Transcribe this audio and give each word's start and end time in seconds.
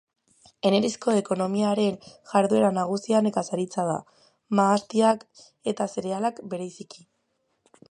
Enerizko 0.69 1.11
ekonomiaren 1.17 1.99
jarduera 2.31 2.71
nagusia 2.79 3.21
nekazaritza 3.27 3.87
da, 3.91 3.99
mahastiak 4.61 5.29
eta 5.75 5.91
zerealak 5.97 6.43
bereziki. 6.57 7.09